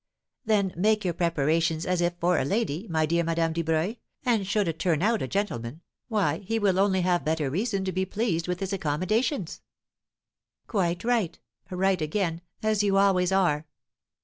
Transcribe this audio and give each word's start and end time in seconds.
"Then 0.45 0.73
make 0.75 1.05
your 1.05 1.13
preparations 1.13 1.85
as 1.85 2.01
if 2.01 2.15
for 2.19 2.39
a 2.39 2.43
lady, 2.43 2.87
my 2.89 3.05
dear 3.05 3.23
Madame 3.23 3.53
Dubreuil; 3.53 3.97
and, 4.25 4.47
should 4.47 4.67
it 4.67 4.79
turn 4.79 5.03
out 5.03 5.21
a 5.21 5.27
gentleman, 5.27 5.81
why 6.07 6.39
he 6.39 6.57
will 6.57 6.79
only 6.79 7.01
have 7.01 7.23
better 7.23 7.51
reason 7.51 7.85
to 7.85 7.91
be 7.91 8.07
pleased 8.07 8.47
with 8.47 8.61
his 8.61 8.73
accommodations." 8.73 9.61
"Quite 10.65 11.03
right; 11.03 11.37
right 11.69 12.01
again, 12.01 12.41
as 12.63 12.81
you 12.81 12.97
always 12.97 13.31
are." 13.31 13.67